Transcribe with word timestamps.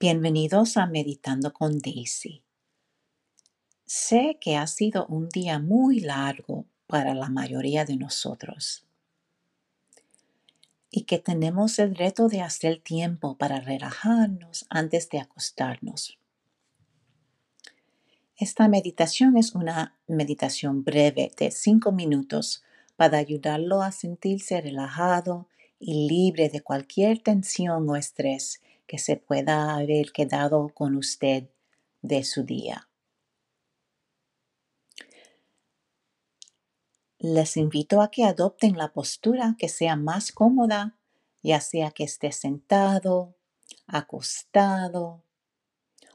Bienvenidos 0.00 0.76
a 0.76 0.86
Meditando 0.86 1.52
con 1.52 1.80
Daisy. 1.80 2.44
Sé 3.84 4.38
que 4.40 4.54
ha 4.56 4.68
sido 4.68 5.06
un 5.06 5.28
día 5.28 5.58
muy 5.58 5.98
largo 5.98 6.66
para 6.86 7.14
la 7.14 7.28
mayoría 7.28 7.84
de 7.84 7.96
nosotros 7.96 8.86
y 10.88 11.02
que 11.02 11.18
tenemos 11.18 11.80
el 11.80 11.96
reto 11.96 12.28
de 12.28 12.42
hacer 12.42 12.78
tiempo 12.80 13.36
para 13.38 13.58
relajarnos 13.58 14.66
antes 14.70 15.08
de 15.08 15.18
acostarnos. 15.18 16.16
Esta 18.36 18.68
meditación 18.68 19.36
es 19.36 19.56
una 19.56 19.98
meditación 20.06 20.84
breve 20.84 21.32
de 21.36 21.50
cinco 21.50 21.90
minutos 21.90 22.62
para 22.94 23.18
ayudarlo 23.18 23.82
a 23.82 23.90
sentirse 23.90 24.60
relajado 24.60 25.48
y 25.80 26.06
libre 26.06 26.50
de 26.50 26.60
cualquier 26.60 27.18
tensión 27.18 27.90
o 27.90 27.96
estrés 27.96 28.60
que 28.88 28.98
se 28.98 29.16
pueda 29.16 29.76
haber 29.76 30.10
quedado 30.10 30.70
con 30.70 30.96
usted 30.96 31.50
de 32.02 32.24
su 32.24 32.42
día. 32.42 32.88
Les 37.18 37.56
invito 37.56 38.00
a 38.00 38.10
que 38.10 38.24
adopten 38.24 38.78
la 38.78 38.92
postura 38.92 39.56
que 39.58 39.68
sea 39.68 39.96
más 39.96 40.32
cómoda, 40.32 40.96
ya 41.42 41.60
sea 41.60 41.90
que 41.90 42.04
esté 42.04 42.32
sentado, 42.32 43.36
acostado 43.86 45.22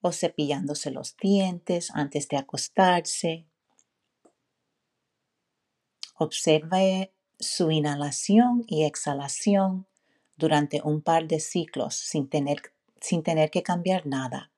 o 0.00 0.12
cepillándose 0.12 0.90
los 0.90 1.16
dientes 1.16 1.90
antes 1.92 2.28
de 2.28 2.36
acostarse. 2.38 3.46
Observe 6.16 7.12
su 7.38 7.70
inhalación 7.70 8.64
y 8.66 8.84
exhalación 8.84 9.86
durante 10.36 10.80
un 10.84 11.00
par 11.02 11.26
de 11.28 11.40
ciclos 11.40 11.94
sin 11.94 12.28
tener, 12.28 12.58
sin 13.00 13.22
tener 13.22 13.50
que 13.50 13.62
cambiar 13.62 14.06
nada. 14.06 14.50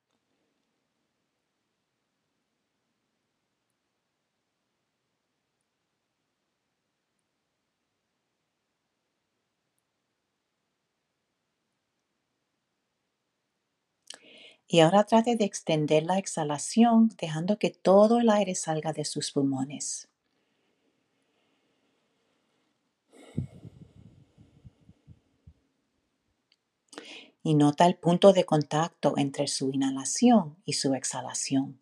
Y 14.65 14.79
ahora 14.79 15.03
trate 15.03 15.35
de 15.35 15.43
extender 15.43 16.03
la 16.03 16.17
exhalación 16.19 17.09
dejando 17.19 17.59
que 17.59 17.69
todo 17.69 18.19
el 18.21 18.29
aire 18.29 18.55
salga 18.55 18.93
de 18.93 19.03
sus 19.03 19.31
pulmones. 19.33 20.07
Y 27.43 27.55
nota 27.55 27.85
el 27.85 27.95
punto 27.95 28.33
de 28.33 28.45
contacto 28.45 29.13
entre 29.17 29.47
su 29.47 29.71
inhalación 29.71 30.57
y 30.65 30.73
su 30.73 30.93
exhalación. 30.93 31.79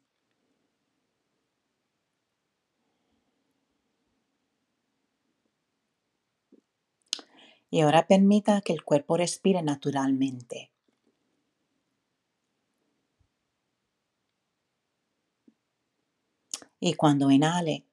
Y 7.69 7.81
ahora 7.81 8.07
permita 8.07 8.61
que 8.61 8.73
el 8.73 8.83
cuerpo 8.83 9.17
respire 9.17 9.61
naturalmente. 9.61 10.71
Y 16.79 16.93
cuando 16.93 17.31
inhale, 17.31 17.85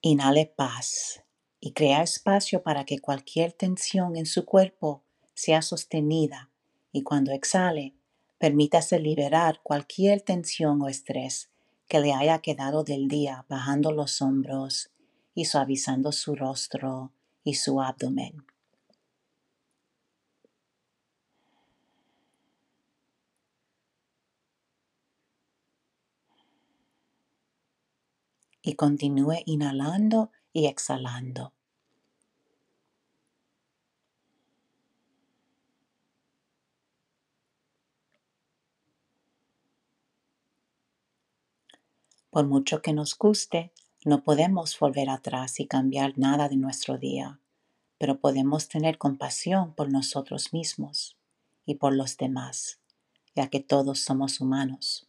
inhale 0.00 0.46
paz 0.46 1.22
y 1.60 1.72
crea 1.72 2.02
espacio 2.02 2.62
para 2.62 2.84
que 2.84 2.98
cualquier 2.98 3.52
tensión 3.52 4.16
en 4.16 4.26
su 4.26 4.44
cuerpo 4.44 5.04
sea 5.34 5.62
sostenida. 5.62 6.51
Y 6.92 7.02
cuando 7.02 7.32
exhale, 7.32 7.94
permítase 8.38 9.00
liberar 9.00 9.60
cualquier 9.62 10.20
tensión 10.20 10.82
o 10.82 10.88
estrés 10.88 11.50
que 11.88 12.00
le 12.00 12.12
haya 12.12 12.38
quedado 12.38 12.84
del 12.84 13.08
día, 13.08 13.44
bajando 13.48 13.92
los 13.92 14.22
hombros 14.22 14.90
y 15.34 15.46
suavizando 15.46 16.12
su 16.12 16.36
rostro 16.36 17.12
y 17.44 17.54
su 17.54 17.80
abdomen. 17.80 18.44
y 28.62 28.74
continúe 28.74 29.42
inhalando 29.44 30.30
y 30.52 30.66
exhalando. 30.66 31.52
Por 42.32 42.46
mucho 42.46 42.80
que 42.80 42.94
nos 42.94 43.18
guste, 43.18 43.72
no 44.06 44.22
podemos 44.22 44.78
volver 44.78 45.10
atrás 45.10 45.60
y 45.60 45.66
cambiar 45.66 46.16
nada 46.16 46.48
de 46.48 46.56
nuestro 46.56 46.96
día, 46.96 47.38
pero 47.98 48.20
podemos 48.20 48.68
tener 48.68 48.96
compasión 48.96 49.74
por 49.74 49.92
nosotros 49.92 50.54
mismos 50.54 51.18
y 51.66 51.74
por 51.74 51.94
los 51.94 52.16
demás, 52.16 52.80
ya 53.36 53.48
que 53.48 53.60
todos 53.60 53.98
somos 54.00 54.40
humanos. 54.40 55.06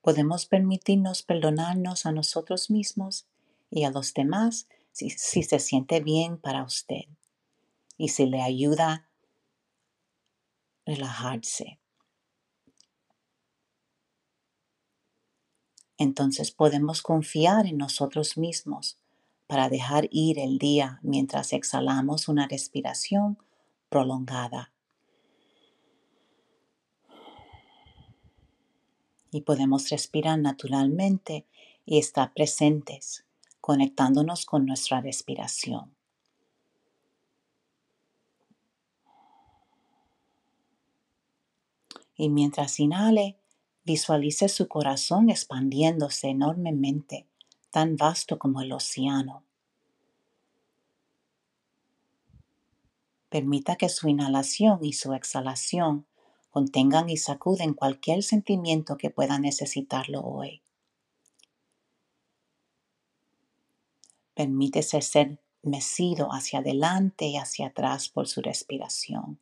Podemos 0.00 0.46
permitirnos 0.46 1.22
perdonarnos 1.22 2.06
a 2.06 2.12
nosotros 2.12 2.70
mismos 2.70 3.26
y 3.70 3.84
a 3.84 3.90
los 3.90 4.14
demás 4.14 4.66
si, 4.92 5.10
se 5.10 5.58
siente 5.58 6.00
bien 6.00 6.38
para 6.38 6.64
usted 6.64 7.04
y 7.96 8.08
si 8.08 8.26
le 8.26 8.42
ayuda 8.42 8.92
a 8.92 9.08
relajarse. 10.86 11.78
Entonces 15.96 16.50
podemos 16.50 17.02
confiar 17.02 17.66
en 17.66 17.78
nosotros 17.78 18.36
mismos 18.36 18.98
para 19.46 19.68
dejar 19.68 20.08
ir 20.10 20.38
el 20.38 20.58
día 20.58 20.98
mientras 21.02 21.52
exhalamos 21.52 22.28
una 22.28 22.48
respiración 22.48 23.38
prolongada. 23.88 24.74
y 29.34 29.40
podemos 29.40 29.90
respirar 29.90 30.38
naturalmente 30.38 31.44
y 31.84 31.98
estar 31.98 32.32
presentes, 32.34 33.24
conectándonos 33.60 34.46
con 34.46 34.64
nuestra 34.64 35.00
respiración. 35.00 35.96
Y 42.16 42.28
mientras 42.28 42.78
inhale, 42.80 43.38
visualice 43.84 44.48
su 44.48 44.68
corazón 44.68 45.30
expandiéndose 45.30 46.28
enormemente, 46.28 47.26
tan 47.70 47.96
vasto 47.96 48.38
como 48.38 48.60
el 48.60 48.72
océano. 48.72 49.44
Permita 53.28 53.76
que 53.76 53.88
su 53.88 54.08
inhalación 54.08 54.84
y 54.84 54.92
su 54.92 55.12
exhalación 55.12 56.06
contengan 56.50 57.10
y 57.10 57.16
sacuden 57.16 57.74
cualquier 57.74 58.22
sentimiento 58.22 58.96
que 58.96 59.10
pueda 59.10 59.40
necesitarlo 59.40 60.20
hoy. 60.20 60.62
Permítese 64.34 65.02
ser 65.02 65.40
mecido 65.62 66.28
hacia 66.32 66.60
adelante 66.60 67.26
y 67.26 67.36
hacia 67.36 67.68
atrás 67.68 68.08
por 68.08 68.28
su 68.28 68.40
respiración, 68.40 69.40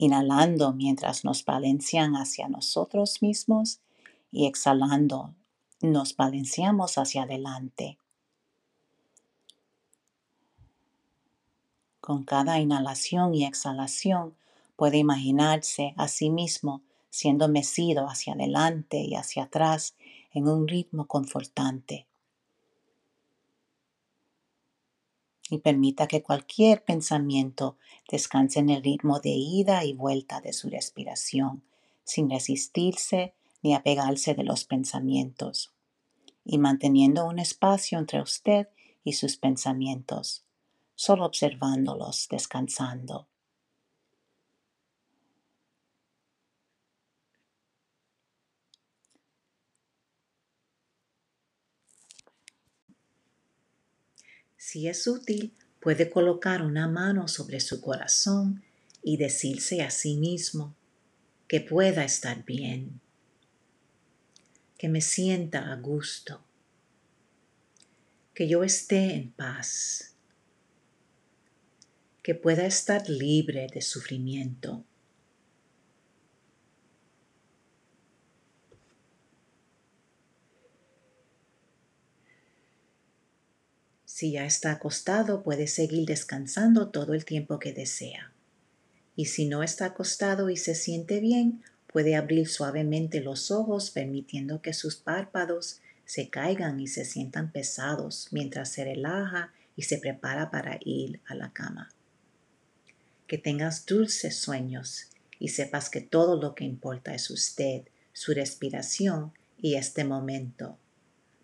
inhalando 0.00 0.72
mientras 0.72 1.24
nos 1.24 1.44
balancean 1.44 2.16
hacia 2.16 2.48
nosotros 2.48 3.22
mismos 3.22 3.80
y 4.32 4.46
exhalando 4.46 5.34
nos 5.80 6.16
balanceamos 6.16 6.98
hacia 6.98 7.22
adelante. 7.22 7.98
Con 12.00 12.24
cada 12.24 12.58
inhalación 12.58 13.34
y 13.34 13.44
exhalación 13.44 14.34
Puede 14.80 14.96
imaginarse 14.96 15.92
a 15.98 16.08
sí 16.08 16.30
mismo 16.30 16.80
siendo 17.10 17.48
mecido 17.48 18.08
hacia 18.08 18.32
adelante 18.32 19.02
y 19.02 19.14
hacia 19.14 19.42
atrás 19.42 19.94
en 20.32 20.48
un 20.48 20.66
ritmo 20.66 21.06
confortante. 21.06 22.06
Y 25.50 25.58
permita 25.58 26.06
que 26.06 26.22
cualquier 26.22 26.84
pensamiento 26.84 27.76
descanse 28.08 28.60
en 28.60 28.70
el 28.70 28.82
ritmo 28.82 29.20
de 29.20 29.30
ida 29.30 29.84
y 29.84 29.92
vuelta 29.92 30.40
de 30.40 30.52
su 30.52 30.70
respiración, 30.70 31.64
sin 32.04 32.30
resistirse 32.30 33.34
ni 33.62 33.74
apegarse 33.74 34.34
de 34.34 34.44
los 34.44 34.64
pensamientos, 34.64 35.72
y 36.44 36.58
manteniendo 36.58 37.26
un 37.26 37.40
espacio 37.40 37.98
entre 37.98 38.22
usted 38.22 38.68
y 39.04 39.14
sus 39.14 39.36
pensamientos, 39.36 40.44
solo 40.94 41.26
observándolos 41.26 42.28
descansando. 42.30 43.29
Si 54.60 54.88
es 54.88 55.06
útil, 55.06 55.54
puede 55.80 56.10
colocar 56.10 56.60
una 56.60 56.86
mano 56.86 57.28
sobre 57.28 57.60
su 57.60 57.80
corazón 57.80 58.62
y 59.02 59.16
decirse 59.16 59.80
a 59.80 59.90
sí 59.90 60.18
mismo 60.18 60.76
que 61.48 61.62
pueda 61.62 62.04
estar 62.04 62.44
bien, 62.44 63.00
que 64.76 64.90
me 64.90 65.00
sienta 65.00 65.72
a 65.72 65.76
gusto, 65.76 66.44
que 68.34 68.48
yo 68.48 68.62
esté 68.62 69.14
en 69.14 69.32
paz, 69.32 70.14
que 72.22 72.34
pueda 72.34 72.66
estar 72.66 73.08
libre 73.08 73.66
de 73.72 73.80
sufrimiento. 73.80 74.84
Si 84.20 84.32
ya 84.32 84.44
está 84.44 84.72
acostado, 84.72 85.42
puede 85.42 85.66
seguir 85.66 86.06
descansando 86.06 86.90
todo 86.90 87.14
el 87.14 87.24
tiempo 87.24 87.58
que 87.58 87.72
desea. 87.72 88.34
Y 89.16 89.24
si 89.24 89.46
no 89.46 89.62
está 89.62 89.86
acostado 89.86 90.50
y 90.50 90.58
se 90.58 90.74
siente 90.74 91.20
bien, 91.20 91.62
puede 91.86 92.16
abrir 92.16 92.46
suavemente 92.46 93.22
los 93.22 93.50
ojos 93.50 93.90
permitiendo 93.90 94.60
que 94.60 94.74
sus 94.74 94.96
párpados 94.96 95.80
se 96.04 96.28
caigan 96.28 96.80
y 96.80 96.86
se 96.86 97.06
sientan 97.06 97.50
pesados 97.50 98.28
mientras 98.30 98.68
se 98.68 98.84
relaja 98.84 99.54
y 99.74 99.84
se 99.84 99.96
prepara 99.96 100.50
para 100.50 100.78
ir 100.84 101.22
a 101.26 101.34
la 101.34 101.54
cama. 101.54 101.88
Que 103.26 103.38
tengas 103.38 103.86
dulces 103.86 104.36
sueños 104.36 105.08
y 105.38 105.48
sepas 105.48 105.88
que 105.88 106.02
todo 106.02 106.38
lo 106.38 106.54
que 106.54 106.64
importa 106.64 107.14
es 107.14 107.30
usted, 107.30 107.84
su 108.12 108.34
respiración 108.34 109.32
y 109.56 109.76
este 109.76 110.04
momento. 110.04 110.76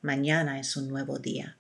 Mañana 0.02 0.61
es 0.61 0.76
un 0.76 0.88
nuevo 0.88 1.19
día. 1.19 1.56